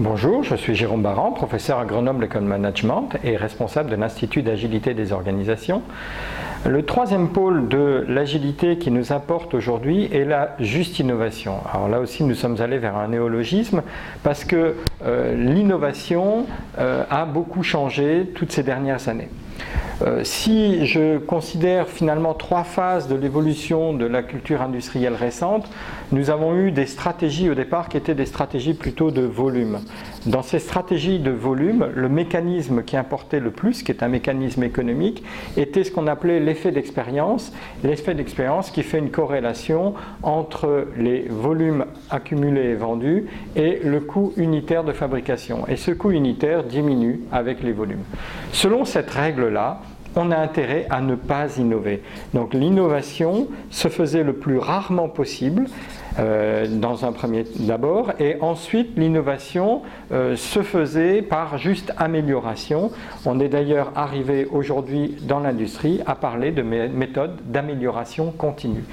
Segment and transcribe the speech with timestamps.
[0.00, 4.94] Bonjour, je suis Jérôme Baran, professeur à Grenoble École Management et responsable de l'Institut d'agilité
[4.94, 5.82] des organisations.
[6.64, 11.54] Le troisième pôle de l'agilité qui nous apporte aujourd'hui est la juste innovation.
[11.74, 13.82] Alors là aussi, nous sommes allés vers un néologisme
[14.22, 16.46] parce que euh, l'innovation
[16.78, 19.30] euh, a beaucoup changé toutes ces dernières années.
[20.02, 25.68] Euh, si je considère finalement trois phases de l'évolution de la culture industrielle récente,
[26.12, 29.80] nous avons eu des stratégies au départ qui étaient des stratégies plutôt de volume.
[30.26, 34.62] Dans ces stratégies de volume, le mécanisme qui importait le plus, qui est un mécanisme
[34.62, 35.22] économique,
[35.56, 37.52] était ce qu'on appelait l'effet d'expérience.
[37.82, 43.26] L'effet d'expérience qui fait une corrélation entre les volumes accumulés et vendus
[43.56, 45.66] et le coût unitaire de fabrication.
[45.68, 48.04] Et ce coût unitaire diminue avec les volumes.
[48.52, 49.80] Selon cette règle-là,
[50.16, 52.02] on a intérêt à ne pas innover.
[52.34, 55.66] Donc l'innovation se faisait le plus rarement possible
[56.18, 62.90] euh, dans un premier d'abord, et ensuite l'innovation euh, se faisait par juste amélioration.
[63.24, 68.84] On est d'ailleurs arrivé aujourd'hui dans l'industrie à parler de méthodes d'amélioration continue.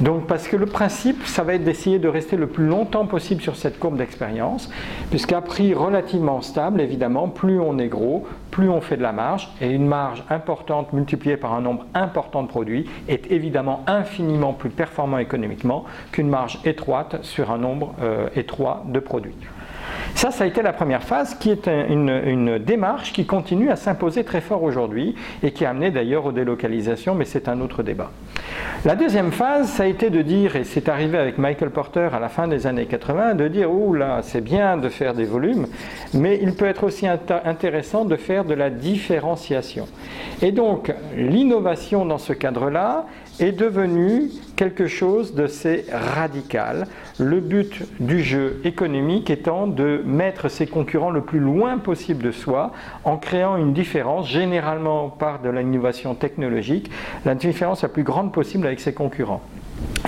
[0.00, 3.42] Donc parce que le principe, ça va être d'essayer de rester le plus longtemps possible
[3.42, 4.70] sur cette courbe d'expérience,
[5.10, 9.50] puisqu'à prix relativement stable, évidemment, plus on est gros, plus on fait de la marge,
[9.60, 14.70] et une marge importante multipliée par un nombre important de produits est évidemment infiniment plus
[14.70, 19.34] performant économiquement qu'une marge étroite sur un nombre euh, étroit de produits.
[20.14, 24.24] Ça, ça a été la première phase qui est une, démarche qui continue à s'imposer
[24.24, 28.10] très fort aujourd'hui et qui a amené d'ailleurs aux délocalisations, mais c'est un autre débat.
[28.84, 32.18] La deuxième phase, ça a été de dire, et c'est arrivé avec Michael Porter à
[32.18, 35.66] la fin des années 80, de dire, ouh là, c'est bien de faire des volumes,
[36.14, 39.86] mais il peut être aussi intéressant de faire de la différenciation.
[40.40, 43.06] Et donc, l'innovation dans ce cadre-là,
[43.38, 46.86] est devenu quelque chose de assez radical.
[47.18, 52.32] Le but du jeu économique étant de mettre ses concurrents le plus loin possible de
[52.32, 52.72] soi
[53.04, 56.90] en créant une différence, généralement par de l'innovation technologique,
[57.24, 59.42] la différence la plus grande possible avec ses concurrents.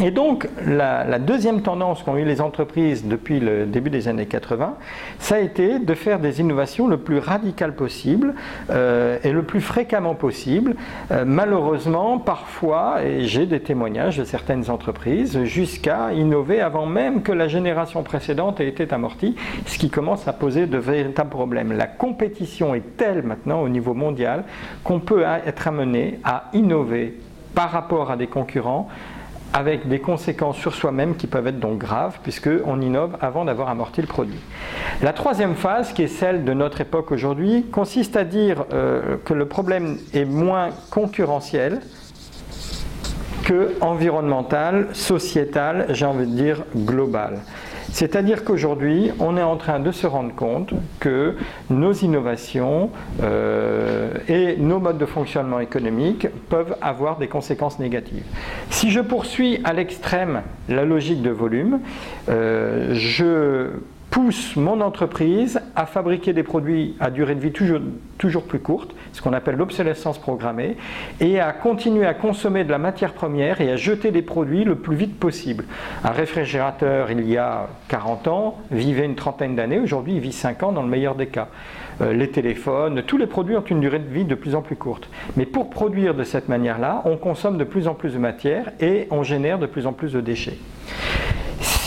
[0.01, 4.77] Et donc, la, deuxième tendance qu'ont eu les entreprises depuis le début des années 80,
[5.19, 8.35] ça a été de faire des innovations le plus radicales possible
[8.71, 10.77] euh, et le plus fréquemment possible.
[11.11, 17.33] Euh, malheureusement, parfois, et j'ai des témoignages de certaines entreprises, jusqu'à innover avant même que
[17.33, 19.35] la génération précédente ait été amortie,
[19.67, 21.73] ce qui commence à poser de véritables problèmes.
[21.73, 24.45] La compétition est telle maintenant au niveau mondial
[24.85, 27.19] qu'on peut être amené à innover
[27.55, 28.89] par rapport à des concurrents
[29.53, 34.01] avec des conséquences sur soi-même qui peuvent être donc graves, puisqu'on innove avant d'avoir amorti
[34.01, 34.41] le produit.
[35.03, 39.35] La troisième phase, qui est celle de notre époque aujourd'hui, consiste à dire euh, que
[39.35, 41.81] le problème est moins concurrentiel
[43.45, 47.39] que environnemental, sociétal, j'ai envie de dire global.
[47.93, 51.35] C'est-à-dire qu'aujourd'hui, on est en train de se rendre compte que
[51.71, 52.91] nos innovations
[53.23, 58.25] euh, et nos modes de fonctionnement économique peuvent avoir des conséquences négatives.
[58.71, 61.81] Si je poursuis à l'extrême la logique de volume,
[62.29, 63.71] euh, je
[64.19, 67.79] pousse mon entreprise à fabriquer des produits à durée de vie toujours,
[68.19, 70.77] toujours plus courte, ce qu'on appelle l'obsolescence programmée,
[71.21, 74.75] et à continuer à consommer de la matière première et à jeter des produits le
[74.75, 75.67] plus vite possible.
[76.03, 80.65] Un réfrigérateur, il y a 40 ans, vivait une trentaine d'années, aujourd'hui il vit 5
[80.65, 81.47] ans dans le meilleur des cas.
[82.01, 84.75] Euh, les téléphones, tous les produits ont une durée de vie de plus en plus
[84.75, 85.09] courte.
[85.37, 89.07] Mais pour produire de cette manière-là, on consomme de plus en plus de matière et
[89.13, 90.59] on génère de plus en plus de déchets.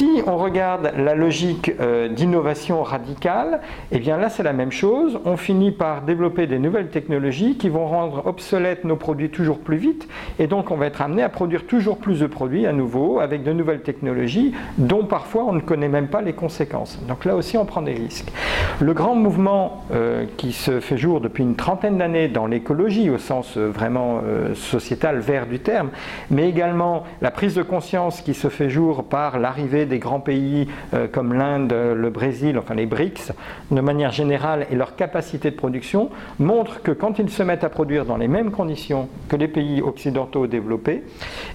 [0.01, 5.19] Si on regarde la logique euh, d'innovation radicale, eh bien là c'est la même chose.
[5.25, 9.77] On finit par développer des nouvelles technologies qui vont rendre obsolètes nos produits toujours plus
[9.77, 10.07] vite,
[10.39, 13.43] et donc on va être amené à produire toujours plus de produits à nouveau avec
[13.43, 16.97] de nouvelles technologies dont parfois on ne connaît même pas les conséquences.
[17.07, 18.31] Donc là aussi on prend des risques.
[18.79, 23.19] Le grand mouvement euh, qui se fait jour depuis une trentaine d'années dans l'écologie au
[23.19, 24.21] sens euh, vraiment
[24.55, 25.91] sociétal vert du terme,
[26.31, 30.67] mais également la prise de conscience qui se fait jour par l'arrivée des grands pays
[30.93, 33.33] euh, comme l'Inde, le Brésil, enfin les BRICS,
[33.69, 36.09] de manière générale, et leur capacité de production,
[36.39, 39.81] montrent que quand ils se mettent à produire dans les mêmes conditions que les pays
[39.81, 41.03] occidentaux développés,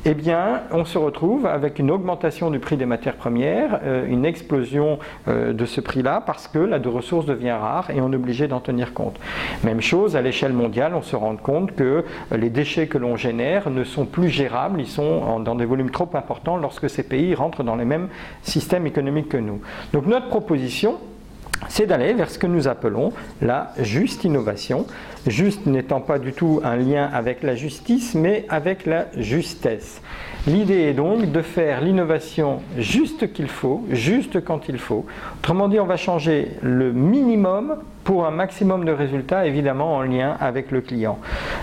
[0.05, 4.27] eh bien, on se retrouve avec une augmentation du prix des matières premières, euh, une
[4.27, 4.99] explosion
[5.29, 8.49] euh, de ce prix-là, parce que la de ressources devient rare et on est obligé
[8.49, 9.19] d'en tenir compte.
[9.65, 12.05] Même chose, à l'échelle mondiale, on se rend compte que
[12.37, 16.11] les déchets que l'on génère ne sont plus gérables, ils sont dans des volumes trop
[16.12, 18.09] importants lorsque ces pays rentrent dans les mêmes
[18.43, 19.61] système économique que nous.
[19.93, 20.96] Donc notre proposition,
[21.69, 24.87] c'est d'aller vers ce que nous appelons la juste innovation.
[25.26, 30.00] Juste n'étant pas du tout un lien avec la justice, mais avec la justesse.
[30.46, 35.05] L'idée est donc de faire l'innovation juste qu'il faut, juste quand il faut.
[35.38, 37.76] Autrement dit, on va changer le minimum
[38.06, 41.19] pour un maximum de résultats, évidemment en lien avec le client.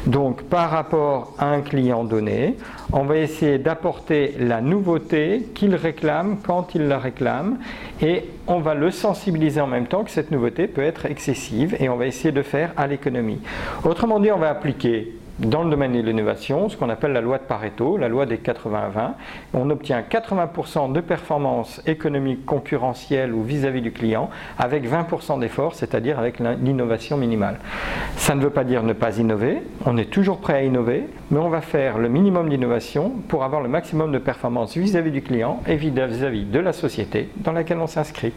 [0.05, 2.57] Donc par rapport à un client donné,
[2.91, 7.59] on va essayer d'apporter la nouveauté qu'il réclame quand il la réclame
[8.01, 11.87] et on va le sensibiliser en même temps que cette nouveauté peut être excessive et
[11.87, 13.39] on va essayer de faire à l'économie.
[13.85, 17.37] Autrement dit, on va appliquer dans le domaine de l'innovation, ce qu'on appelle la loi
[17.37, 19.13] de Pareto, la loi des 80-20.
[19.53, 26.19] On obtient 80% de performance économique concurrentielle ou vis-à-vis du client avec 20% d'effort, c'est-à-dire
[26.19, 27.59] avec l'innovation minimale.
[28.15, 31.39] Ça ne veut pas dire ne pas innover, on est toujours prêt à innover, mais
[31.39, 35.61] on va faire le minimum d'innovation pour avoir le maximum de performance vis-à-vis du client
[35.67, 38.33] et vis-à-vis de la société dans laquelle on s'inscrit.